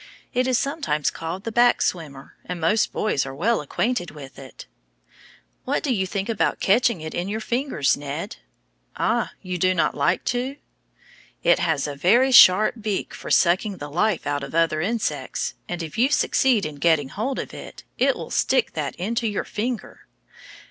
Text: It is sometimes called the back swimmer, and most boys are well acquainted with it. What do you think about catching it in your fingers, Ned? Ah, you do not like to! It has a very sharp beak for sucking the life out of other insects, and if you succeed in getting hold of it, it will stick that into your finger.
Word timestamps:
It 0.33 0.47
is 0.47 0.57
sometimes 0.57 1.11
called 1.11 1.43
the 1.43 1.51
back 1.51 1.79
swimmer, 1.79 2.33
and 2.43 2.59
most 2.59 2.91
boys 2.91 3.23
are 3.23 3.35
well 3.35 3.61
acquainted 3.61 4.09
with 4.09 4.39
it. 4.39 4.65
What 5.63 5.83
do 5.83 5.93
you 5.93 6.07
think 6.07 6.27
about 6.27 6.59
catching 6.59 7.01
it 7.01 7.13
in 7.13 7.29
your 7.29 7.39
fingers, 7.39 7.95
Ned? 7.95 8.37
Ah, 8.97 9.33
you 9.43 9.59
do 9.59 9.75
not 9.75 9.93
like 9.93 10.23
to! 10.33 10.55
It 11.43 11.59
has 11.59 11.85
a 11.85 11.93
very 11.95 12.31
sharp 12.31 12.81
beak 12.81 13.13
for 13.13 13.29
sucking 13.29 13.77
the 13.77 13.91
life 13.91 14.25
out 14.25 14.43
of 14.43 14.55
other 14.55 14.81
insects, 14.81 15.53
and 15.69 15.83
if 15.83 15.99
you 15.99 16.09
succeed 16.09 16.65
in 16.65 16.77
getting 16.77 17.09
hold 17.09 17.37
of 17.37 17.53
it, 17.53 17.83
it 17.99 18.15
will 18.15 18.31
stick 18.31 18.73
that 18.73 18.95
into 18.95 19.27
your 19.27 19.43
finger. 19.43 20.07